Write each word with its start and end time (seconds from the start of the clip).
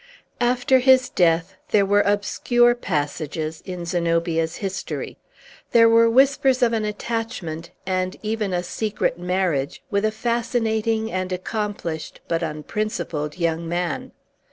After 0.39 0.79
his 0.79 1.09
death 1.09 1.53
there 1.69 1.85
were 1.85 2.01
obscure 2.01 2.73
passages 2.73 3.61
in 3.67 3.85
Zenobia's 3.85 4.55
history. 4.55 5.19
There 5.73 5.87
were 5.87 6.09
whispers 6.09 6.63
of 6.63 6.73
an 6.73 6.85
attachment, 6.85 7.69
and 7.85 8.15
even 8.23 8.51
a 8.51 8.63
secret 8.63 9.19
marriage, 9.19 9.83
with 9.91 10.03
a 10.03 10.09
fascinating 10.11 11.11
and 11.11 11.31
accomplished 11.31 12.19
but 12.27 12.41
unprincipled 12.41 13.37
young 13.37 13.69
man. 13.69 14.11